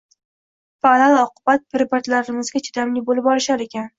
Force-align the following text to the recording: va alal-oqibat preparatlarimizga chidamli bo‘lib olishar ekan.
va 0.85 0.93
alal-oqibat 0.99 1.67
preparatlarimizga 1.77 2.65
chidamli 2.69 3.07
bo‘lib 3.11 3.33
olishar 3.35 3.65
ekan. 3.67 3.89